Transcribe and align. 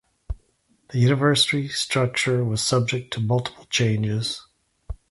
The 0.89 0.97
university 0.97 1.67
structure 1.67 2.43
was 2.43 2.63
subject 2.63 3.13
to 3.13 3.19
multiple 3.19 3.65
changes. 3.69 4.41